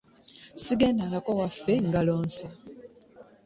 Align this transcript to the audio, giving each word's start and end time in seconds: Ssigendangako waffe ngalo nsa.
Ssigendangako 0.59 1.31
waffe 1.39 1.73
ngalo 1.87 2.13
nsa. 2.25 2.49